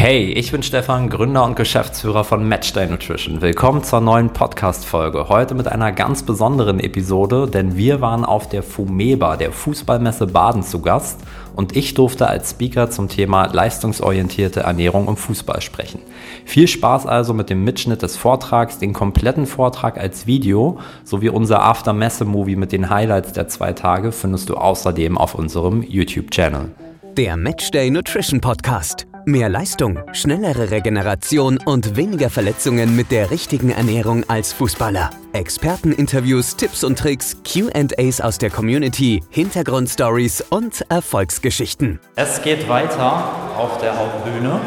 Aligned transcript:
Hey, 0.00 0.26
ich 0.30 0.52
bin 0.52 0.62
Stefan, 0.62 1.10
Gründer 1.10 1.44
und 1.44 1.56
Geschäftsführer 1.56 2.22
von 2.22 2.46
Matchday 2.46 2.86
Nutrition. 2.86 3.40
Willkommen 3.40 3.82
zur 3.82 4.00
neuen 4.00 4.30
Podcast-Folge. 4.30 5.28
Heute 5.28 5.56
mit 5.56 5.66
einer 5.66 5.90
ganz 5.90 6.22
besonderen 6.22 6.78
Episode, 6.78 7.48
denn 7.48 7.76
wir 7.76 8.00
waren 8.00 8.24
auf 8.24 8.48
der 8.48 8.62
FUMEBA, 8.62 9.36
der 9.36 9.50
Fußballmesse 9.50 10.28
Baden, 10.28 10.62
zu 10.62 10.82
Gast 10.82 11.18
und 11.56 11.74
ich 11.76 11.94
durfte 11.94 12.28
als 12.28 12.52
Speaker 12.52 12.90
zum 12.90 13.08
Thema 13.08 13.46
leistungsorientierte 13.46 14.60
Ernährung 14.60 15.08
im 15.08 15.16
Fußball 15.16 15.60
sprechen. 15.60 16.00
Viel 16.44 16.68
Spaß 16.68 17.06
also 17.06 17.34
mit 17.34 17.50
dem 17.50 17.64
Mitschnitt 17.64 18.02
des 18.02 18.16
Vortrags, 18.16 18.78
den 18.78 18.92
kompletten 18.92 19.46
Vortrag 19.46 19.98
als 19.98 20.28
Video 20.28 20.78
sowie 21.02 21.30
unser 21.30 21.64
After-Messe-Movie 21.64 22.54
mit 22.54 22.70
den 22.70 22.88
Highlights 22.88 23.32
der 23.32 23.48
zwei 23.48 23.72
Tage 23.72 24.12
findest 24.12 24.48
du 24.48 24.54
außerdem 24.54 25.18
auf 25.18 25.34
unserem 25.34 25.82
YouTube-Channel. 25.82 26.70
Der 27.16 27.36
Matchday 27.36 27.90
Nutrition 27.90 28.40
Podcast. 28.40 29.07
Mehr 29.28 29.50
Leistung, 29.50 29.98
schnellere 30.14 30.70
Regeneration 30.70 31.58
und 31.62 31.96
weniger 31.96 32.30
Verletzungen 32.30 32.96
mit 32.96 33.10
der 33.10 33.30
richtigen 33.30 33.68
Ernährung 33.68 34.24
als 34.26 34.54
Fußballer. 34.54 35.10
Experteninterviews, 35.34 36.56
Tipps 36.56 36.82
und 36.82 36.98
Tricks, 36.98 37.36
QAs 37.44 38.22
aus 38.22 38.38
der 38.38 38.48
Community, 38.48 39.22
Hintergrundstories 39.28 40.42
und 40.48 40.82
Erfolgsgeschichten. 40.88 42.00
Es 42.16 42.40
geht 42.40 42.70
weiter 42.70 43.30
auf 43.58 43.76
der 43.82 43.98
Hauptbühne 43.98 44.60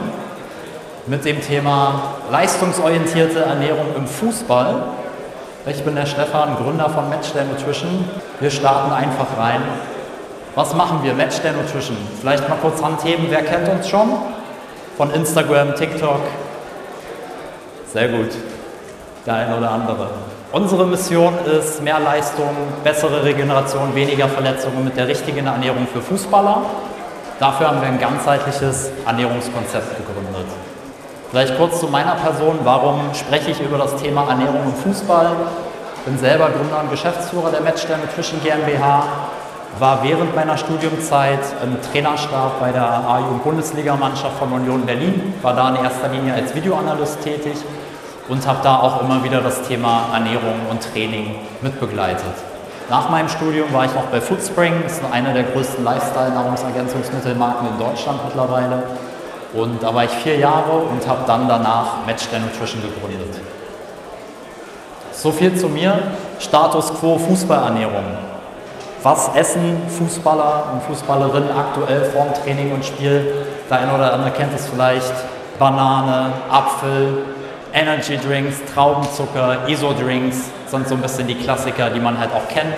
mit 1.08 1.26
dem 1.26 1.42
Thema 1.42 2.18
leistungsorientierte 2.30 3.40
Ernährung 3.40 3.88
im 3.98 4.06
Fußball. 4.06 4.84
Ich 5.66 5.84
bin 5.84 5.96
der 5.96 6.06
Stefan, 6.06 6.56
Gründer 6.58 6.88
von 6.92 7.10
Matchday 7.10 7.46
Nutrition. 7.46 8.06
Wir 8.40 8.52
starten 8.52 8.92
einfach 8.92 9.36
rein. 9.40 9.64
Was 10.54 10.76
machen 10.76 11.00
wir? 11.02 11.16
Matchday 11.16 11.52
Nutrition. 11.52 11.98
Vielleicht 12.20 12.48
mal 12.48 12.58
kurz 12.58 12.80
Handheben, 12.84 13.26
wer 13.30 13.42
kennt 13.42 13.68
uns 13.68 13.90
schon? 13.90 14.10
Von 15.02 15.12
Instagram, 15.16 15.74
TikTok. 15.74 16.22
Sehr 17.92 18.08
gut, 18.10 18.30
der 19.26 19.34
eine 19.34 19.58
oder 19.58 19.72
andere. 19.72 20.12
Unsere 20.52 20.86
Mission 20.86 21.34
ist 21.44 21.82
mehr 21.82 22.00
Leistung, 22.00 22.56
bessere 22.84 23.24
Regeneration, 23.24 23.96
weniger 23.96 24.30
Verletzungen 24.30 24.84
mit 24.84 24.96
der 24.96 25.08
richtigen 25.08 25.48
Ernährung 25.48 25.88
für 25.92 26.02
Fußballer. 26.02 26.62
Dafür 27.40 27.70
haben 27.70 27.82
wir 27.82 27.88
ein 27.88 28.00
ganzheitliches 28.00 28.92
Ernährungskonzept 29.04 29.98
gegründet. 29.98 30.46
Vielleicht 31.32 31.58
kurz 31.58 31.80
zu 31.80 31.88
meiner 31.88 32.14
Person. 32.14 32.60
Warum 32.64 33.00
spreche 33.16 33.50
ich 33.50 33.60
über 33.60 33.80
das 33.80 33.96
Thema 33.96 34.30
Ernährung 34.30 34.66
im 34.66 34.76
Fußball? 34.76 35.32
Ich 35.96 36.02
bin 36.04 36.20
selber 36.20 36.52
Gründer 36.52 36.80
und 36.80 36.92
Geschäftsführer 36.92 37.50
der 37.50 37.62
Matchday 37.62 37.98
Nutrition 37.98 38.40
GmbH, 38.44 39.06
war 39.80 40.04
während 40.04 40.36
meiner 40.36 40.58
Studiumzeit 40.58 41.40
im 41.64 41.78
Trainerstab 41.82 42.60
bei 42.60 42.72
der 42.72 42.84
A-Jugend-Bundesligamannschaft 42.84 44.38
von 44.38 44.52
Union 44.52 44.86
Berlin, 44.86 45.34
war 45.42 45.56
da 45.56 45.70
in 45.70 45.84
erster 45.84 46.10
Linie 46.10 46.34
als 46.34 46.54
Videoanalyst 46.54 47.22
tätig 47.22 47.56
und 48.28 48.46
habe 48.46 48.60
da 48.64 48.80
auch 48.80 49.02
immer 49.02 49.24
wieder 49.24 49.42
das 49.42 49.62
Thema 49.64 50.10
Ernährung 50.14 50.56
und 50.70 50.82
Training 50.94 51.36
mitbegleitet. 51.62 52.34
Nach 52.90 53.10
meinem 53.10 53.30
Studium 53.30 53.72
war 53.74 53.86
ich 53.86 53.94
noch 53.94 54.06
bei 54.06 54.20
Foodspring, 54.20 54.84
das 54.84 54.94
ist 54.94 55.04
eine 55.12 55.34
der 55.34 55.44
größten 55.44 55.84
Lifestyle-Nahrungsergänzungsmittelmarken 55.84 57.70
in 57.70 57.80
Deutschland 57.80 58.20
mittlerweile. 58.26 58.84
Und 59.54 59.82
da 59.82 59.94
war 59.94 60.06
ich 60.06 60.12
vier 60.12 60.38
Jahre 60.38 60.72
und 60.72 61.06
habe 61.08 61.22
dann 61.26 61.48
danach 61.48 62.06
Matchday 62.06 62.40
Nutrition 62.40 62.82
gegründet. 62.82 63.40
So 65.12 65.32
viel 65.32 65.56
zu 65.56 65.68
mir. 65.68 66.00
Status 66.40 66.94
quo 66.94 67.18
Fußballernährung 67.18 68.31
was 69.04 69.36
essen 69.36 69.82
Fußballer 69.90 70.66
und 70.74 70.84
Fußballerinnen 70.84 71.50
aktuell 71.52 72.04
vorm 72.06 72.34
Training 72.34 72.72
und 72.72 72.86
Spiel. 72.86 73.46
Der 73.70 73.80
eine 73.80 73.94
oder 73.94 74.14
andere 74.14 74.32
kennt 74.32 74.54
es 74.54 74.68
vielleicht. 74.68 75.14
Banane, 75.58 76.34
Apfel, 76.50 77.26
Energy 77.74 78.18
Drinks, 78.18 78.58
Traubenzucker, 78.74 79.68
ISO-Drinks 79.68 80.50
sind 80.68 80.88
so 80.88 80.96
ein 80.96 81.02
bisschen 81.02 81.28
die 81.28 81.36
Klassiker, 81.36 81.90
die 81.90 82.00
man 82.00 82.18
halt 82.18 82.32
auch 82.34 82.48
kennt, 82.48 82.76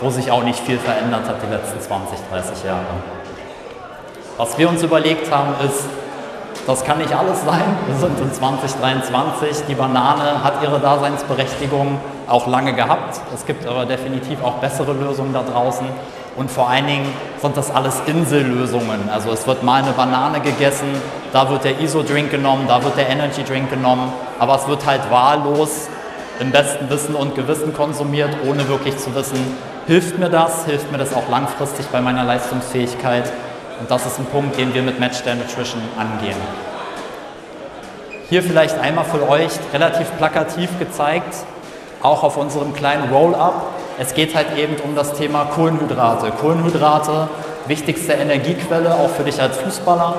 wo 0.00 0.10
sich 0.10 0.30
auch 0.30 0.42
nicht 0.42 0.60
viel 0.60 0.78
verändert 0.78 1.26
hat 1.28 1.36
die 1.42 1.52
letzten 1.52 1.80
20, 1.80 2.18
30 2.30 2.64
Jahre. 2.64 2.84
Was 4.36 4.58
wir 4.58 4.68
uns 4.68 4.82
überlegt 4.82 5.32
haben, 5.32 5.54
ist, 5.64 5.84
das 6.66 6.84
kann 6.84 6.98
nicht 6.98 7.14
alles 7.14 7.44
sein. 7.44 7.62
Wir 7.86 7.96
sind 7.96 8.20
in 8.20 8.32
2023. 8.32 9.66
Die 9.68 9.74
Banane 9.74 10.42
hat 10.42 10.54
ihre 10.62 10.80
Daseinsberechtigung 10.80 11.98
auch 12.28 12.46
lange 12.46 12.74
gehabt. 12.74 13.20
Es 13.34 13.46
gibt 13.46 13.66
aber 13.66 13.86
definitiv 13.86 14.42
auch 14.42 14.54
bessere 14.54 14.92
Lösungen 14.92 15.32
da 15.32 15.42
draußen. 15.42 15.86
Und 16.36 16.50
vor 16.50 16.68
allen 16.68 16.86
Dingen 16.86 17.06
sind 17.40 17.56
das 17.56 17.70
alles 17.70 18.02
Insellösungen. 18.06 19.08
Also 19.10 19.30
es 19.30 19.46
wird 19.46 19.62
mal 19.62 19.82
eine 19.82 19.92
Banane 19.92 20.40
gegessen, 20.40 20.88
da 21.32 21.48
wird 21.48 21.64
der 21.64 21.80
ISO-Drink 21.80 22.30
genommen, 22.30 22.66
da 22.68 22.82
wird 22.84 22.96
der 22.98 23.08
Energy-Drink 23.08 23.70
genommen, 23.70 24.12
aber 24.38 24.56
es 24.56 24.68
wird 24.68 24.84
halt 24.84 25.10
wahllos 25.10 25.88
im 26.38 26.50
besten 26.50 26.90
Wissen 26.90 27.14
und 27.14 27.34
Gewissen 27.34 27.72
konsumiert, 27.72 28.30
ohne 28.46 28.68
wirklich 28.68 28.98
zu 28.98 29.14
wissen, 29.14 29.38
hilft 29.86 30.18
mir 30.18 30.28
das, 30.28 30.66
hilft 30.66 30.92
mir 30.92 30.98
das 30.98 31.14
auch 31.14 31.28
langfristig 31.30 31.86
bei 31.86 32.02
meiner 32.02 32.24
Leistungsfähigkeit. 32.24 33.32
Und 33.80 33.90
das 33.90 34.06
ist 34.06 34.18
ein 34.18 34.26
Punkt, 34.26 34.58
den 34.58 34.74
wir 34.74 34.82
mit 34.82 34.98
Matchday 34.98 35.34
Nutrition 35.34 35.82
angehen. 35.98 36.36
Hier 38.28 38.42
vielleicht 38.42 38.78
einmal 38.78 39.04
für 39.04 39.28
euch 39.28 39.52
relativ 39.72 40.08
plakativ 40.16 40.78
gezeigt, 40.78 41.34
auch 42.02 42.22
auf 42.22 42.36
unserem 42.36 42.74
kleinen 42.74 43.12
Roll-up. 43.12 43.66
Es 43.98 44.14
geht 44.14 44.34
halt 44.34 44.56
eben 44.56 44.76
um 44.84 44.94
das 44.94 45.12
Thema 45.12 45.44
Kohlenhydrate. 45.44 46.32
Kohlenhydrate, 46.32 47.28
wichtigste 47.66 48.14
Energiequelle 48.14 48.94
auch 48.94 49.10
für 49.10 49.24
dich 49.24 49.40
als 49.40 49.58
Fußballer. 49.58 50.14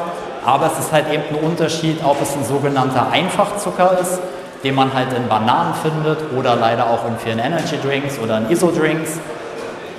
Aber 0.45 0.67
es 0.67 0.79
ist 0.79 0.93
halt 0.93 1.11
eben 1.11 1.23
ein 1.29 1.43
Unterschied, 1.43 1.99
ob 2.03 2.21
es 2.21 2.33
ein 2.35 2.45
sogenannter 2.45 3.11
Einfachzucker 3.11 3.97
ist, 3.99 4.19
den 4.63 4.75
man 4.75 4.93
halt 4.93 5.11
in 5.13 5.27
Bananen 5.27 5.73
findet 5.73 6.19
oder 6.37 6.55
leider 6.55 6.89
auch 6.89 7.05
in 7.07 7.17
vielen 7.17 7.39
Energy 7.39 7.77
Drinks 7.83 8.17
oder 8.19 8.37
in 8.37 8.49
Iso-Drinks. 8.49 9.19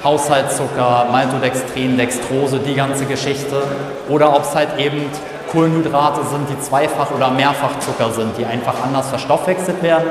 Haushaltszucker, 0.02 1.06
Maltodextrin, 1.10 1.96
Dextrose, 1.96 2.58
die 2.58 2.74
ganze 2.74 3.04
Geschichte. 3.06 3.62
Oder 4.08 4.34
ob 4.34 4.42
es 4.42 4.54
halt 4.54 4.78
eben 4.78 5.02
Kohlenhydrate 5.50 6.20
sind, 6.24 6.48
die 6.50 6.60
Zweifach- 6.60 7.10
oder 7.10 7.30
Mehrfachzucker 7.30 8.10
sind, 8.10 8.36
die 8.38 8.44
einfach 8.44 8.74
anders 8.84 9.08
verstoffwechselt 9.08 9.82
werden. 9.82 10.10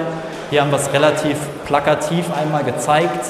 Hier 0.50 0.62
haben 0.62 0.72
wir 0.72 0.80
es 0.80 0.92
relativ 0.92 1.38
plakativ 1.66 2.26
einmal 2.36 2.64
gezeigt. 2.64 3.28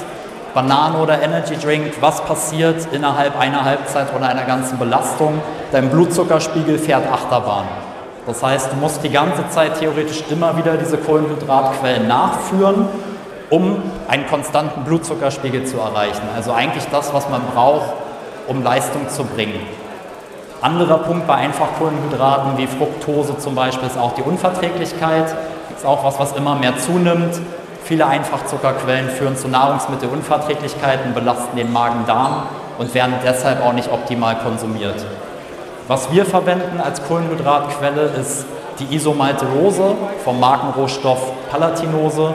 Banane 0.54 0.98
oder 0.98 1.22
Energy 1.22 1.56
Drink, 1.56 1.92
was 2.00 2.20
passiert 2.22 2.88
innerhalb 2.92 3.38
einer 3.38 3.64
Halbzeit 3.64 4.08
oder 4.16 4.28
einer 4.28 4.44
ganzen 4.44 4.78
Belastung? 4.78 5.40
Dein 5.70 5.90
Blutzuckerspiegel 5.90 6.78
fährt 6.78 7.06
Achterbahn. 7.12 7.66
Das 8.26 8.42
heißt, 8.42 8.72
du 8.72 8.76
musst 8.76 9.04
die 9.04 9.10
ganze 9.10 9.48
Zeit 9.50 9.78
theoretisch 9.78 10.24
immer 10.30 10.56
wieder 10.56 10.76
diese 10.76 10.96
Kohlenhydratquellen 10.98 12.08
nachführen, 12.08 12.88
um 13.50 13.82
einen 14.08 14.26
konstanten 14.26 14.84
Blutzuckerspiegel 14.84 15.64
zu 15.64 15.78
erreichen. 15.78 16.22
Also 16.34 16.52
eigentlich 16.52 16.84
das, 16.90 17.12
was 17.14 17.28
man 17.28 17.42
braucht, 17.54 17.92
um 18.46 18.62
Leistung 18.62 19.08
zu 19.08 19.24
bringen. 19.24 19.60
Anderer 20.60 20.98
Punkt 20.98 21.26
bei 21.26 21.34
Einfachkohlenhydraten 21.34 22.58
wie 22.58 22.66
Fructose 22.66 23.38
zum 23.38 23.54
Beispiel 23.54 23.86
ist 23.86 23.98
auch 23.98 24.14
die 24.14 24.22
Unverträglichkeit. 24.22 25.26
Das 25.70 25.80
ist 25.80 25.86
auch 25.86 26.02
was, 26.04 26.18
was 26.18 26.32
immer 26.32 26.56
mehr 26.56 26.76
zunimmt. 26.78 27.38
Viele 27.84 28.06
Einfachzuckerquellen 28.06 29.08
führen 29.10 29.36
zu 29.36 29.48
Nahrungsmittelunverträglichkeiten, 29.48 31.14
belasten 31.14 31.56
den 31.56 31.72
Magen-Darm 31.72 32.44
und 32.78 32.92
werden 32.94 33.14
deshalb 33.24 33.64
auch 33.64 33.72
nicht 33.72 33.92
optimal 33.92 34.36
konsumiert. 34.38 35.06
Was 35.86 36.10
wir 36.10 36.26
verwenden 36.26 36.80
als 36.84 37.02
Kohlenhydratquelle 37.06 38.10
ist 38.20 38.46
die 38.78 38.94
Isomaltulose 38.94 39.94
vom 40.24 40.40
Markenrohstoff 40.40 41.32
Palatinose. 41.50 42.34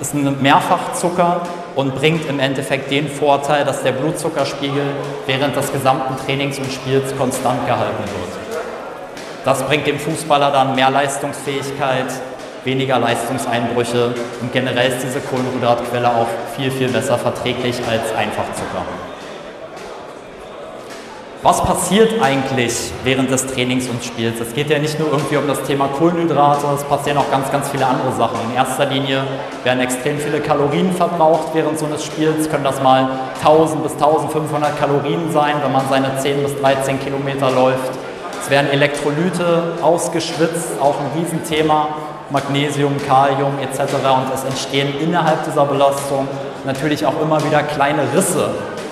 Ist 0.00 0.14
ein 0.14 0.42
Mehrfachzucker, 0.42 1.42
und 1.74 1.94
bringt 1.96 2.28
im 2.28 2.38
Endeffekt 2.38 2.90
den 2.90 3.08
Vorteil, 3.08 3.64
dass 3.64 3.82
der 3.82 3.92
Blutzuckerspiegel 3.92 4.86
während 5.26 5.56
des 5.56 5.72
gesamten 5.72 6.16
Trainings 6.24 6.58
und 6.58 6.70
Spiels 6.70 7.16
konstant 7.16 7.66
gehalten 7.66 7.98
wird. 7.98 8.64
Das 9.44 9.62
bringt 9.64 9.86
dem 9.86 9.98
Fußballer 9.98 10.50
dann 10.50 10.74
mehr 10.74 10.90
Leistungsfähigkeit, 10.90 12.06
weniger 12.64 12.98
Leistungseinbrüche 12.98 14.14
und 14.40 14.52
generell 14.52 14.90
ist 14.90 15.02
diese 15.02 15.20
Kohlenhydratquelle 15.20 16.08
auch 16.08 16.28
viel, 16.56 16.70
viel 16.70 16.88
besser 16.88 17.18
verträglich 17.18 17.76
als 17.86 18.14
Einfachzucker. 18.16 18.82
Was 21.44 21.62
passiert 21.62 22.22
eigentlich 22.22 22.90
während 23.04 23.30
des 23.30 23.46
Trainings 23.46 23.86
und 23.86 24.02
Spiels? 24.02 24.40
Es 24.40 24.54
geht 24.54 24.70
ja 24.70 24.78
nicht 24.78 24.98
nur 24.98 25.10
irgendwie 25.10 25.36
um 25.36 25.46
das 25.46 25.62
Thema 25.64 25.88
Kohlenhydrate, 25.88 26.66
es 26.74 26.82
passieren 26.84 27.18
auch 27.18 27.30
ganz, 27.30 27.52
ganz 27.52 27.68
viele 27.68 27.84
andere 27.84 28.12
Sachen. 28.12 28.38
In 28.48 28.56
erster 28.56 28.86
Linie 28.86 29.24
werden 29.62 29.80
extrem 29.80 30.18
viele 30.18 30.40
Kalorien 30.40 30.90
verbraucht 30.94 31.48
während 31.52 31.78
so 31.78 31.84
eines 31.84 32.02
Spiels, 32.02 32.48
können 32.48 32.64
das 32.64 32.82
mal 32.82 33.10
1000 33.42 33.82
bis 33.82 33.92
1500 33.92 34.78
Kalorien 34.78 35.30
sein, 35.32 35.56
wenn 35.62 35.70
man 35.70 35.86
seine 35.90 36.16
10 36.16 36.44
bis 36.44 36.58
13 36.62 36.98
Kilometer 37.00 37.50
läuft. 37.50 37.92
Es 38.40 38.48
werden 38.48 38.70
Elektrolyte 38.70 39.74
ausgeschwitzt, 39.82 40.80
auch 40.80 40.94
ein 40.98 41.20
Riesenthema, 41.20 41.88
Magnesium, 42.30 42.94
Kalium 43.06 43.58
etc. 43.60 43.92
Und 43.92 44.32
es 44.34 44.44
entstehen 44.44 44.94
innerhalb 44.98 45.44
dieser 45.44 45.66
Belastung 45.66 46.26
natürlich 46.64 47.04
auch 47.04 47.20
immer 47.20 47.44
wieder 47.44 47.62
kleine 47.64 48.04
Risse 48.16 48.48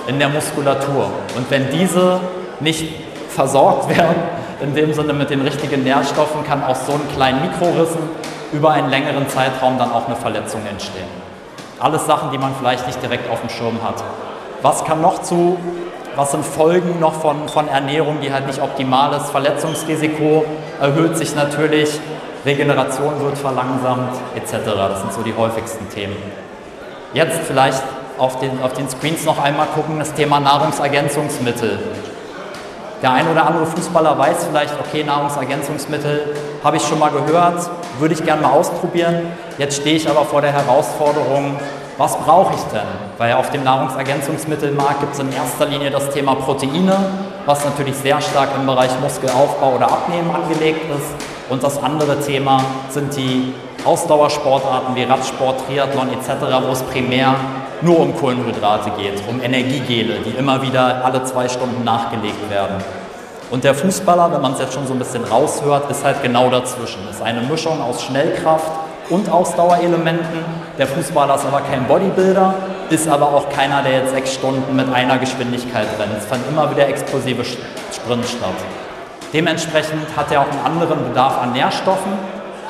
in 0.06 0.18
der 0.18 0.28
Muskulatur. 0.28 1.06
Und 1.34 1.50
wenn 1.50 1.70
diese 1.70 2.20
nicht 2.62 2.88
versorgt 3.28 3.88
werden, 3.88 4.16
in 4.60 4.74
dem 4.74 4.92
Sinne 4.92 5.12
mit 5.12 5.30
den 5.30 5.40
richtigen 5.40 5.82
Nährstoffen 5.82 6.44
kann 6.44 6.62
aus 6.62 6.86
so 6.86 6.92
einem 6.92 7.08
kleinen 7.14 7.42
Mikrorissen 7.42 8.00
über 8.52 8.70
einen 8.70 8.90
längeren 8.90 9.28
Zeitraum 9.28 9.78
dann 9.78 9.92
auch 9.92 10.06
eine 10.06 10.16
Verletzung 10.16 10.60
entstehen. 10.70 11.08
Alles 11.80 12.06
Sachen, 12.06 12.30
die 12.30 12.38
man 12.38 12.54
vielleicht 12.58 12.86
nicht 12.86 13.02
direkt 13.02 13.28
auf 13.30 13.40
dem 13.40 13.48
Schirm 13.48 13.82
hat. 13.82 14.04
Was 14.60 14.84
kann 14.84 15.00
noch 15.00 15.22
zu, 15.22 15.58
was 16.14 16.30
sind 16.30 16.44
Folgen 16.44 17.00
noch 17.00 17.14
von, 17.14 17.48
von 17.48 17.66
Ernährung, 17.66 18.18
die 18.22 18.32
halt 18.32 18.46
nicht 18.46 18.62
optimal 18.62 19.14
ist? 19.14 19.30
Verletzungsrisiko 19.30 20.44
erhöht 20.80 21.16
sich 21.16 21.34
natürlich, 21.34 21.98
Regeneration 22.44 23.20
wird 23.20 23.38
verlangsamt 23.38 24.14
etc. 24.36 24.64
Das 24.64 25.00
sind 25.00 25.12
so 25.12 25.22
die 25.22 25.34
häufigsten 25.34 25.88
Themen. 25.88 26.16
Jetzt 27.14 27.40
vielleicht 27.40 27.82
auf 28.18 28.38
den, 28.38 28.62
auf 28.62 28.74
den 28.74 28.88
Screens 28.88 29.24
noch 29.24 29.42
einmal 29.42 29.66
gucken, 29.74 29.98
das 29.98 30.12
Thema 30.14 30.38
Nahrungsergänzungsmittel. 30.38 31.78
Der 33.02 33.10
ein 33.12 33.28
oder 33.28 33.44
andere 33.44 33.66
Fußballer 33.66 34.16
weiß 34.16 34.46
vielleicht, 34.48 34.74
okay, 34.78 35.02
Nahrungsergänzungsmittel 35.02 36.36
habe 36.62 36.76
ich 36.76 36.86
schon 36.86 37.00
mal 37.00 37.10
gehört, 37.10 37.68
würde 37.98 38.14
ich 38.14 38.24
gerne 38.24 38.42
mal 38.42 38.52
ausprobieren. 38.52 39.26
Jetzt 39.58 39.80
stehe 39.80 39.96
ich 39.96 40.08
aber 40.08 40.24
vor 40.24 40.40
der 40.40 40.52
Herausforderung, 40.52 41.56
was 41.98 42.16
brauche 42.16 42.54
ich 42.54 42.62
denn? 42.72 42.86
Weil 43.18 43.34
auf 43.34 43.50
dem 43.50 43.64
Nahrungsergänzungsmittelmarkt 43.64 45.00
gibt 45.00 45.14
es 45.14 45.18
in 45.18 45.32
erster 45.32 45.66
Linie 45.66 45.90
das 45.90 46.10
Thema 46.10 46.36
Proteine, 46.36 46.96
was 47.44 47.64
natürlich 47.64 47.96
sehr 47.96 48.20
stark 48.20 48.50
im 48.56 48.66
Bereich 48.66 48.90
Muskelaufbau 49.00 49.74
oder 49.74 49.90
Abnehmen 49.90 50.30
angelegt 50.32 50.88
ist. 50.96 51.50
Und 51.50 51.62
das 51.64 51.82
andere 51.82 52.20
Thema 52.20 52.60
sind 52.88 53.16
die 53.16 53.52
Ausdauersportarten 53.84 54.94
wie 54.94 55.02
Radsport, 55.02 55.66
Triathlon 55.66 56.08
etc., 56.12 56.30
wo 56.64 56.72
es 56.72 56.82
primär 56.84 57.34
nur 57.82 58.00
um 58.00 58.16
Kohlenhydrate 58.16 58.90
geht, 58.98 59.22
um 59.28 59.42
Energiegele, 59.42 60.20
die 60.24 60.30
immer 60.30 60.62
wieder 60.62 61.04
alle 61.04 61.24
zwei 61.24 61.48
Stunden 61.48 61.84
nachgelegt 61.84 62.50
werden. 62.50 62.76
Und 63.50 63.64
der 63.64 63.74
Fußballer, 63.74 64.32
wenn 64.32 64.40
man 64.40 64.54
es 64.54 64.60
jetzt 64.60 64.72
schon 64.72 64.86
so 64.86 64.94
ein 64.94 64.98
bisschen 64.98 65.24
raushört, 65.24 65.90
ist 65.90 66.04
halt 66.04 66.22
genau 66.22 66.48
dazwischen. 66.48 67.00
Ist 67.10 67.20
eine 67.20 67.42
Mischung 67.42 67.82
aus 67.82 68.02
Schnellkraft 68.02 68.70
und 69.10 69.30
Ausdauerelementen. 69.30 70.44
Der 70.78 70.86
Fußballer 70.86 71.34
ist 71.34 71.44
aber 71.44 71.60
kein 71.60 71.86
Bodybuilder, 71.86 72.54
ist 72.88 73.08
aber 73.08 73.26
auch 73.26 73.50
keiner, 73.50 73.82
der 73.82 73.98
jetzt 73.98 74.14
sechs 74.14 74.34
Stunden 74.34 74.74
mit 74.74 74.92
einer 74.92 75.18
Geschwindigkeit 75.18 75.86
rennt. 75.98 76.16
Es 76.18 76.24
fand 76.24 76.48
immer 76.48 76.70
wieder 76.70 76.88
explosive 76.88 77.44
Sprints 77.44 78.30
statt. 78.30 78.56
Dementsprechend 79.32 80.16
hat 80.16 80.30
er 80.30 80.40
auch 80.40 80.50
einen 80.50 80.64
anderen 80.64 81.04
Bedarf 81.08 81.40
an 81.40 81.52
Nährstoffen 81.52 82.12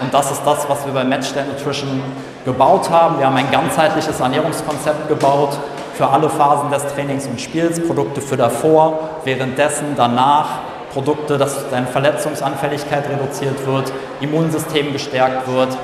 und 0.00 0.12
das 0.12 0.32
ist 0.32 0.42
das, 0.44 0.68
was 0.68 0.84
wir 0.84 0.92
bei 0.92 1.04
Matchday 1.04 1.44
Nutrition 1.44 2.02
gebaut 2.44 2.90
haben. 2.90 3.18
Wir 3.18 3.26
haben 3.26 3.36
ein 3.36 3.50
ganzheitliches 3.50 4.20
Ernährungskonzept 4.20 5.08
gebaut 5.08 5.58
für 5.94 6.08
alle 6.08 6.28
Phasen 6.28 6.70
des 6.70 6.86
Trainings 6.94 7.26
und 7.26 7.40
Spiels, 7.40 7.80
Produkte 7.86 8.20
für 8.20 8.36
davor, 8.36 8.98
währenddessen, 9.24 9.94
danach, 9.96 10.60
Produkte, 10.92 11.38
dass 11.38 11.68
deine 11.70 11.86
Verletzungsanfälligkeit 11.86 13.08
reduziert 13.08 13.66
wird, 13.66 13.92
Immunsystem 14.20 14.92
gestärkt 14.92 15.48
wird, 15.48 15.76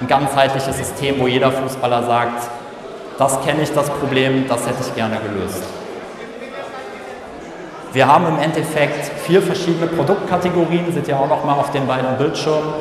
ein 0.00 0.06
ganzheitliches 0.06 0.76
System, 0.76 1.20
wo 1.20 1.26
jeder 1.26 1.50
Fußballer 1.50 2.04
sagt, 2.04 2.48
das 3.18 3.40
kenne 3.44 3.62
ich, 3.62 3.72
das 3.72 3.90
Problem, 3.90 4.46
das 4.48 4.66
hätte 4.66 4.78
ich 4.80 4.94
gerne 4.94 5.16
gelöst. 5.16 5.64
Wir 7.92 8.06
haben 8.06 8.26
im 8.28 8.38
Endeffekt 8.38 9.06
vier 9.26 9.42
verschiedene 9.42 9.86
Produktkategorien, 9.86 10.92
seht 10.92 11.08
ihr 11.08 11.18
auch 11.18 11.28
noch 11.28 11.44
mal 11.44 11.54
auf 11.54 11.70
den 11.70 11.86
beiden 11.86 12.16
Bildschirmen. 12.16 12.74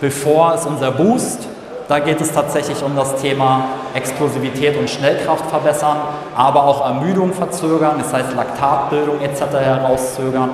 Bevor 0.00 0.54
ist 0.54 0.66
unser 0.66 0.90
Boost. 0.92 1.48
Da 1.90 1.98
geht 1.98 2.20
es 2.20 2.30
tatsächlich 2.30 2.84
um 2.84 2.94
das 2.94 3.16
Thema 3.16 3.64
Explosivität 3.94 4.78
und 4.78 4.88
Schnellkraft 4.88 5.44
verbessern, 5.46 5.96
aber 6.36 6.62
auch 6.62 6.86
Ermüdung 6.86 7.32
verzögern, 7.32 7.96
das 7.98 8.12
heißt 8.12 8.36
Laktatbildung 8.36 9.20
etc. 9.20 9.56
herauszögern. 9.58 10.50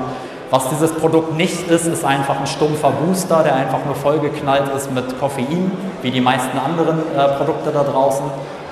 Was 0.50 0.71
dieses 0.71 0.93
Produkt 0.93 1.37
nicht 1.37 1.69
ist, 1.69 1.87
ist 1.88 2.06
einfach 2.06 2.41
ein 2.41 2.47
stumpfer 2.47 2.91
Booster, 2.91 3.43
der 3.43 3.55
einfach 3.55 3.85
nur 3.85 3.94
vollgeknallt 3.97 4.75
ist 4.75 4.91
mit 4.94 5.21
Koffein, 5.21 5.73
wie 6.00 6.11
die 6.11 6.23
meisten 6.23 6.56
anderen 6.59 7.00
äh, 7.15 7.29
Produkte 7.37 7.71
da 7.71 7.85
draußen, 7.85 8.25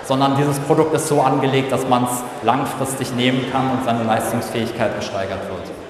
sondern 0.07 0.35
dieses 0.39 0.59
Produkt 0.61 0.95
ist 0.95 1.07
so 1.07 1.21
angelegt, 1.21 1.71
dass 1.71 1.87
man 1.87 2.05
es 2.05 2.23
langfristig 2.47 3.15
nehmen 3.15 3.45
kann 3.53 3.73
und 3.73 3.85
seine 3.85 4.05
Leistungsfähigkeit 4.05 4.97
gesteigert 4.97 5.41
wird. 5.51 5.84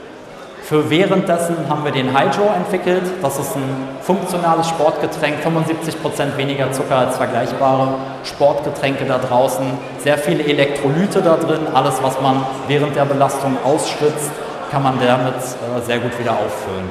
Für 0.65 0.89
währenddessen 0.89 1.69
haben 1.69 1.85
wir 1.85 1.93
den 1.93 2.19
Hydro 2.19 2.51
entwickelt. 2.57 3.03
Das 3.21 3.39
ist 3.39 3.55
ein 3.55 3.87
funktionales 4.01 4.67
Sportgetränk, 4.67 5.37
75% 5.45 6.39
weniger 6.39 6.73
Zucker 6.73 6.97
als 6.97 7.19
vergleichbare 7.19 7.89
Sportgetränke 8.25 9.05
da 9.05 9.19
draußen. 9.19 9.67
Sehr 9.99 10.17
viele 10.17 10.43
Elektrolyte 10.43 11.21
da 11.21 11.37
drin. 11.37 11.67
Alles, 11.75 12.03
was 12.03 12.19
man 12.23 12.47
während 12.67 12.97
der 12.97 13.05
Belastung 13.05 13.59
ausschwitzt, 13.63 14.31
kann 14.71 14.83
man 14.83 14.99
damit 14.99 15.35
äh, 15.35 15.83
sehr 15.85 15.99
gut 15.99 16.19
wieder 16.19 16.33
auffüllen. 16.33 16.89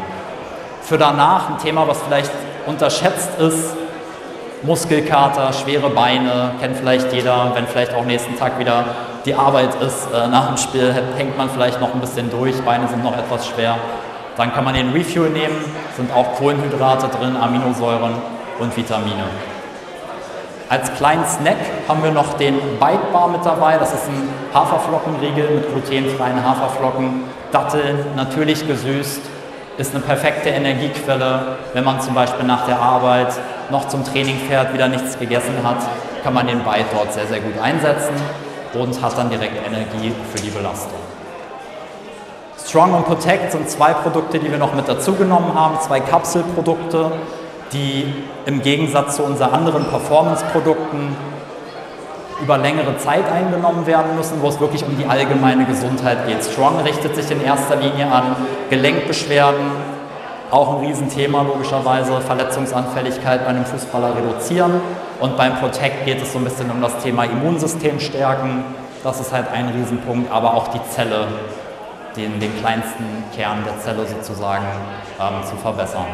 Für 0.84 1.00
danach 1.00 1.50
ein 1.50 1.58
Thema, 1.58 1.88
was 1.88 2.00
vielleicht 2.04 2.32
unterschätzt 2.68 3.40
ist, 3.40 3.76
Muskelkater, 4.64 5.52
schwere 5.52 5.90
Beine, 5.90 6.52
kennt 6.62 6.78
vielleicht 6.78 7.12
jeder, 7.12 7.52
wenn 7.54 7.68
vielleicht 7.68 7.94
auch 7.94 8.06
nächsten 8.06 8.38
Tag 8.40 8.58
wieder 8.60 8.86
die 9.26 9.36
Arbeit 9.36 9.76
ist. 9.82 10.08
Äh, 10.14 10.30
nach 10.30 10.48
dem 10.48 10.58
Spiel 10.58 10.94
hängt 11.18 11.38
man 11.38 11.50
vielleicht 11.50 11.82
noch 11.82 11.94
ein 11.94 12.00
bisschen 12.00 12.30
durch, 12.30 12.56
Beine 12.62 12.88
sind 12.88 13.04
noch 13.04 13.18
etwas 13.18 13.46
schwer. 13.48 13.78
Dann 14.38 14.54
kann 14.54 14.64
man 14.64 14.74
den 14.74 14.92
Refuel 14.92 15.30
nehmen, 15.30 15.56
sind 15.98 16.14
auch 16.14 16.36
Kohlenhydrate 16.36 17.08
drin, 17.10 17.36
Aminosäuren 17.36 18.14
und 18.60 18.76
Vitamine. 18.76 19.26
Als 20.70 20.94
kleinen 20.94 21.26
Snack 21.26 21.58
haben 21.88 22.02
wir 22.02 22.12
noch 22.12 22.34
den 22.36 22.56
Bite 22.56 23.12
Bar 23.12 23.28
mit 23.28 23.46
dabei. 23.46 23.78
Das 23.78 23.94
ist 23.94 24.08
ein 24.08 24.30
Haferflockenriegel 24.54 25.50
mit 25.56 25.70
glutenfreien 25.70 26.44
Haferflocken, 26.44 27.26
Datteln, 27.52 27.98
natürlich 28.16 28.66
gesüßt, 28.66 29.22
ist 29.78 29.94
eine 29.94 30.04
perfekte 30.04 30.50
Energiequelle. 30.50 31.58
Wenn 31.74 31.84
man 31.84 32.00
zum 32.02 32.14
Beispiel 32.14 32.46
nach 32.46 32.66
der 32.66 32.80
Arbeit 32.80 33.34
noch 33.70 33.88
zum 33.88 34.04
Training 34.04 34.38
fährt, 34.48 34.74
wieder 34.74 34.88
nichts 34.88 35.18
gegessen 35.18 35.56
hat, 35.64 35.78
kann 36.24 36.34
man 36.34 36.48
den 36.48 36.60
Bite 36.60 36.86
dort 36.94 37.14
sehr, 37.14 37.28
sehr 37.28 37.40
gut 37.40 37.60
einsetzen 37.62 38.16
und 38.74 39.02
hat 39.02 39.18
dann 39.18 39.30
direkt 39.30 39.56
Energie 39.66 40.14
für 40.34 40.42
die 40.42 40.50
Belastung. 40.50 41.00
Strong 42.66 42.94
und 42.94 43.06
Protect 43.06 43.52
sind 43.52 43.70
zwei 43.70 43.94
Produkte, 43.94 44.40
die 44.40 44.50
wir 44.50 44.58
noch 44.58 44.74
mit 44.74 44.88
dazugenommen 44.88 45.54
haben, 45.54 45.80
zwei 45.82 46.00
Kapselprodukte, 46.00 47.12
die 47.74 48.14
im 48.46 48.62
Gegensatz 48.62 49.18
zu 49.18 49.24
unseren 49.24 49.52
anderen 49.52 49.86
Performance-Produkten 49.86 51.16
über 52.42 52.58
längere 52.58 52.98
Zeit 52.98 53.32
eingenommen 53.32 53.86
werden 53.86 54.16
müssen, 54.16 54.42
wo 54.42 54.48
es 54.48 54.60
wirklich 54.60 54.86
um 54.86 54.98
die 54.98 55.06
allgemeine 55.06 55.66
Gesundheit 55.66 56.28
geht. 56.28 56.44
Strong 56.44 56.80
richtet 56.82 57.16
sich 57.16 57.30
in 57.32 57.44
erster 57.44 57.76
Linie 57.76 58.08
an 58.12 58.36
Gelenkbeschwerden, 58.74 59.72
auch 60.50 60.80
ein 60.80 60.86
Riesenthema 60.88 61.44
logischerweise, 61.44 62.20
Verletzungsanfälligkeit 62.22 63.44
bei 63.44 63.50
einem 63.52 63.66
Fußballer 63.66 64.16
reduzieren. 64.16 64.82
Und 65.20 65.38
beim 65.38 65.58
Protect 65.58 66.06
geht 66.06 66.20
es 66.20 66.34
so 66.34 66.40
ein 66.40 66.44
bisschen 66.44 66.72
um 66.72 66.82
das 66.82 66.98
Thema 67.04 67.26
Immunsystem 67.26 68.00
stärken. 68.00 68.64
Das 69.04 69.20
ist 69.20 69.32
halt 69.32 69.46
ein 69.54 69.70
Riesenpunkt, 69.70 70.32
aber 70.32 70.56
auch 70.56 70.70
die 70.70 70.82
Zelle, 70.90 71.28
den, 72.16 72.40
den 72.40 72.58
kleinsten 72.60 73.06
Kern 73.36 73.60
der 73.64 73.80
Zelle 73.80 74.08
sozusagen 74.08 74.66
ähm, 75.20 75.48
zu 75.48 75.56
verbessern. 75.56 76.08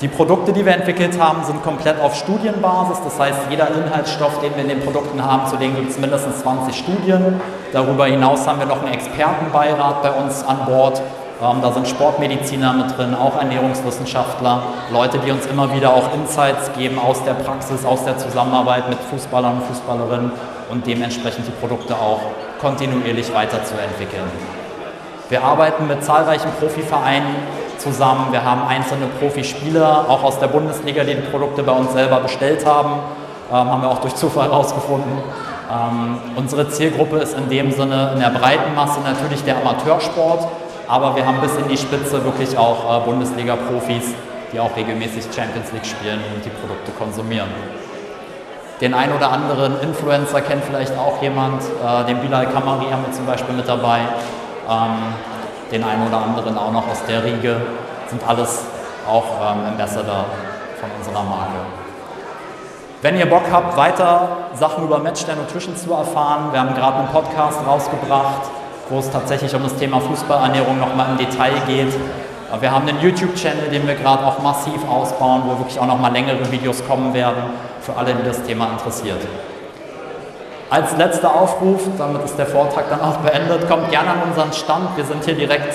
Die 0.00 0.08
Produkte, 0.08 0.54
die 0.54 0.64
wir 0.64 0.72
entwickelt 0.72 1.20
haben, 1.20 1.44
sind 1.44 1.62
komplett 1.62 2.00
auf 2.00 2.14
Studienbasis. 2.14 3.00
Das 3.04 3.20
heißt, 3.20 3.38
jeder 3.50 3.68
Inhaltsstoff, 3.68 4.40
den 4.40 4.54
wir 4.54 4.62
in 4.62 4.70
den 4.70 4.80
Produkten 4.80 5.22
haben, 5.22 5.46
zu 5.46 5.56
denen 5.56 5.76
gibt 5.76 5.90
es 5.90 5.98
mindestens 5.98 6.40
20 6.40 6.74
Studien. 6.74 7.38
Darüber 7.74 8.06
hinaus 8.06 8.46
haben 8.46 8.60
wir 8.60 8.66
noch 8.66 8.82
einen 8.82 8.94
Expertenbeirat 8.94 10.02
bei 10.02 10.10
uns 10.12 10.42
an 10.42 10.64
Bord. 10.64 11.02
Ähm, 11.42 11.58
da 11.60 11.72
sind 11.72 11.86
Sportmediziner 11.86 12.72
mit 12.72 12.96
drin, 12.96 13.14
auch 13.14 13.38
Ernährungswissenschaftler, 13.38 14.62
Leute, 14.90 15.18
die 15.18 15.32
uns 15.32 15.44
immer 15.46 15.74
wieder 15.74 15.92
auch 15.92 16.14
Insights 16.14 16.70
geben 16.72 16.98
aus 16.98 17.22
der 17.24 17.34
Praxis, 17.34 17.84
aus 17.84 18.02
der 18.04 18.16
Zusammenarbeit 18.16 18.88
mit 18.88 18.98
Fußballern 19.10 19.56
und 19.56 19.64
Fußballerinnen 19.64 20.32
und 20.70 20.86
dementsprechend 20.86 21.46
die 21.46 21.52
Produkte 21.52 21.94
auch 21.94 22.20
kontinuierlich 22.58 23.34
weiterzuentwickeln. 23.34 24.30
Wir 25.28 25.44
arbeiten 25.44 25.86
mit 25.86 26.02
zahlreichen 26.02 26.50
Profivereinen 26.58 27.36
zusammen. 27.80 28.28
Wir 28.30 28.44
haben 28.44 28.62
einzelne 28.68 29.06
Profispieler, 29.18 30.06
auch 30.08 30.22
aus 30.22 30.38
der 30.38 30.48
Bundesliga, 30.48 31.02
die 31.04 31.14
die 31.14 31.22
Produkte 31.22 31.62
bei 31.62 31.72
uns 31.72 31.92
selber 31.92 32.20
bestellt 32.20 32.64
haben. 32.64 33.00
Ähm, 33.50 33.56
haben 33.56 33.82
wir 33.82 33.90
auch 33.90 34.00
durch 34.00 34.14
Zufall 34.14 34.48
herausgefunden. 34.48 35.18
Ähm, 35.70 36.18
unsere 36.36 36.68
Zielgruppe 36.68 37.18
ist 37.18 37.36
in 37.36 37.48
dem 37.48 37.72
Sinne 37.72 38.12
in 38.14 38.20
der 38.20 38.30
breiten 38.30 38.74
Masse 38.74 39.00
natürlich 39.00 39.42
der 39.44 39.56
Amateursport, 39.58 40.46
aber 40.88 41.16
wir 41.16 41.24
haben 41.26 41.40
bis 41.40 41.56
in 41.56 41.68
die 41.68 41.76
Spitze 41.76 42.24
wirklich 42.24 42.56
auch 42.58 43.02
äh, 43.02 43.04
Bundesliga-Profis, 43.04 44.14
die 44.52 44.60
auch 44.60 44.76
regelmäßig 44.76 45.24
Champions 45.34 45.72
League 45.72 45.86
spielen 45.86 46.20
und 46.34 46.44
die 46.44 46.50
Produkte 46.50 46.90
konsumieren. 46.92 47.48
Den 48.80 48.94
ein 48.94 49.12
oder 49.12 49.30
anderen 49.30 49.80
Influencer 49.80 50.40
kennt 50.40 50.64
vielleicht 50.64 50.96
auch 50.96 51.20
jemand, 51.22 51.62
äh, 51.62 52.04
den 52.06 52.18
Bilal 52.18 52.46
Kamari 52.46 52.86
haben 52.90 53.04
wir 53.06 53.12
zum 53.12 53.26
Beispiel 53.26 53.54
mit 53.54 53.68
dabei. 53.68 54.00
Ähm, 54.68 55.14
den 55.70 55.84
einen 55.84 56.06
oder 56.06 56.18
anderen 56.18 56.56
auch 56.56 56.72
noch 56.72 56.88
aus 56.88 57.04
der 57.08 57.24
Riege. 57.24 57.60
Sind 58.08 58.22
alles 58.26 58.64
auch 59.08 59.24
ähm, 59.40 59.66
Ambassador 59.68 60.24
von 60.80 60.90
unserer 60.98 61.22
Marke. 61.22 61.58
Wenn 63.02 63.16
ihr 63.16 63.26
Bock 63.26 63.44
habt, 63.50 63.76
weiter 63.76 64.28
Sachen 64.54 64.84
über 64.84 64.98
Matchday 64.98 65.36
Nutrition 65.36 65.76
zu 65.76 65.92
erfahren, 65.92 66.52
wir 66.52 66.60
haben 66.60 66.74
gerade 66.74 66.98
einen 66.98 67.08
Podcast 67.08 67.60
rausgebracht 67.66 68.50
wo 68.90 68.98
es 68.98 69.10
tatsächlich 69.10 69.54
um 69.54 69.62
das 69.62 69.76
Thema 69.76 70.00
Fußballernährung 70.00 70.78
nochmal 70.78 71.10
im 71.12 71.18
Detail 71.18 71.54
geht. 71.66 71.94
Wir 72.60 72.70
haben 72.70 72.88
einen 72.88 73.00
YouTube-Channel, 73.00 73.70
den 73.70 73.86
wir 73.86 73.94
gerade 73.94 74.26
auch 74.26 74.40
massiv 74.40 74.84
ausbauen, 74.88 75.42
wo 75.46 75.56
wirklich 75.58 75.78
auch 75.78 75.86
nochmal 75.86 76.12
längere 76.12 76.50
Videos 76.50 76.84
kommen 76.86 77.14
werden, 77.14 77.44
für 77.80 77.96
alle, 77.96 78.12
die 78.14 78.24
das 78.24 78.42
Thema 78.42 78.70
interessiert. 78.72 79.20
Als 80.70 80.96
letzter 80.96 81.34
Aufruf, 81.34 81.80
damit 81.98 82.24
ist 82.24 82.38
der 82.38 82.46
Vortrag 82.46 82.88
dann 82.90 83.00
auch 83.00 83.16
beendet, 83.16 83.68
kommt 83.68 83.90
gerne 83.90 84.10
an 84.10 84.22
unseren 84.28 84.52
Stand. 84.52 84.96
Wir 84.96 85.04
sind 85.04 85.24
hier 85.24 85.34
direkt 85.34 85.74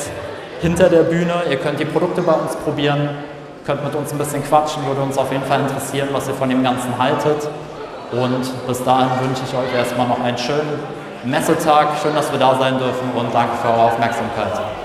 hinter 0.61 0.87
der 0.87 1.03
Bühne. 1.03 1.33
Ihr 1.49 1.57
könnt 1.57 1.81
die 1.81 1.85
Produkte 1.85 2.21
bei 2.21 2.31
uns 2.31 2.55
probieren, 2.55 3.09
könnt 3.65 3.83
mit 3.83 3.93
uns 3.93 4.13
ein 4.13 4.17
bisschen 4.17 4.41
quatschen, 4.45 4.87
würde 4.87 5.01
uns 5.01 5.17
auf 5.17 5.29
jeden 5.33 5.43
Fall 5.43 5.59
interessieren, 5.59 6.07
was 6.13 6.29
ihr 6.29 6.33
von 6.33 6.47
dem 6.47 6.63
Ganzen 6.63 6.97
haltet. 6.97 7.49
Und 8.13 8.67
bis 8.67 8.83
dahin 8.85 9.09
wünsche 9.19 9.41
ich 9.45 9.53
euch 9.53 9.77
erstmal 9.77 10.07
noch 10.07 10.23
einen 10.23 10.37
schönen 10.37 10.79
Messetag. 11.25 11.89
Schön, 12.01 12.15
dass 12.15 12.31
wir 12.31 12.39
da 12.39 12.55
sein 12.57 12.77
dürfen 12.77 13.11
und 13.15 13.33
danke 13.33 13.57
für 13.61 13.67
eure 13.67 13.81
Aufmerksamkeit. 13.81 14.84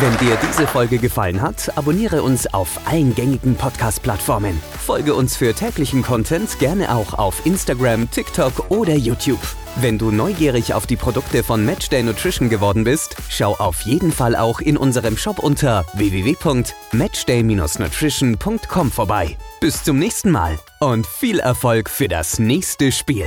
Wenn 0.00 0.16
dir 0.18 0.38
diese 0.48 0.68
Folge 0.68 0.98
gefallen 0.98 1.42
hat, 1.42 1.76
abonniere 1.76 2.22
uns 2.22 2.46
auf 2.54 2.78
allen 2.86 3.16
gängigen 3.16 3.56
Podcast-Plattformen. 3.56 4.62
Folge 4.86 5.12
uns 5.12 5.36
für 5.36 5.52
täglichen 5.54 6.02
Content 6.02 6.60
gerne 6.60 6.94
auch 6.94 7.14
auf 7.14 7.44
Instagram, 7.44 8.08
TikTok 8.08 8.70
oder 8.70 8.94
YouTube. 8.94 9.40
Wenn 9.80 9.98
du 9.98 10.12
neugierig 10.12 10.72
auf 10.72 10.86
die 10.86 10.94
Produkte 10.94 11.42
von 11.42 11.64
Matchday 11.64 12.04
Nutrition 12.04 12.48
geworden 12.48 12.84
bist, 12.84 13.16
schau 13.28 13.56
auf 13.56 13.80
jeden 13.80 14.12
Fall 14.12 14.36
auch 14.36 14.60
in 14.60 14.76
unserem 14.76 15.16
Shop 15.16 15.40
unter 15.40 15.84
www.matchday-nutrition.com 15.94 18.92
vorbei. 18.92 19.36
Bis 19.60 19.82
zum 19.82 19.98
nächsten 19.98 20.30
Mal 20.30 20.60
und 20.78 21.08
viel 21.08 21.40
Erfolg 21.40 21.90
für 21.90 22.06
das 22.06 22.38
nächste 22.38 22.92
Spiel. 22.92 23.26